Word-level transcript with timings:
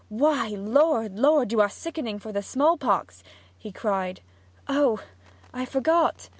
'Why, 0.09 0.47
Lord, 0.47 1.19
Lord, 1.19 1.51
you 1.51 1.61
are 1.61 1.69
sickening 1.69 2.17
for 2.17 2.31
the 2.31 2.41
small 2.41 2.75
pox!' 2.75 3.21
he 3.55 3.71
cried. 3.71 4.21
'Oh 4.67 4.99
I 5.53 5.63
forgot!' 5.63 6.27